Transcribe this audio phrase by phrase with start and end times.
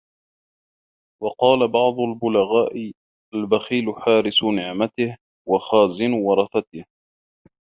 [1.23, 2.91] وَقَالَ بَعْضُ الْبُلَغَاءِ
[3.33, 5.17] الْبَخِيلُ حَارِسُ نِعْمَتِهِ،
[5.49, 6.85] وَخَازِنُ وَرَثَتِهِ